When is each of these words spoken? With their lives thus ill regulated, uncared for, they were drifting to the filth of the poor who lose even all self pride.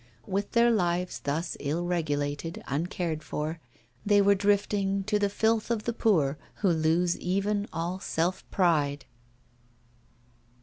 With 0.25 0.53
their 0.53 0.71
lives 0.71 1.19
thus 1.19 1.55
ill 1.59 1.85
regulated, 1.85 2.63
uncared 2.65 3.21
for, 3.21 3.59
they 4.03 4.19
were 4.19 4.33
drifting 4.33 5.03
to 5.03 5.19
the 5.19 5.29
filth 5.29 5.69
of 5.69 5.83
the 5.83 5.93
poor 5.93 6.39
who 6.65 6.69
lose 6.69 7.19
even 7.19 7.67
all 7.71 7.99
self 7.99 8.43
pride. 8.49 9.05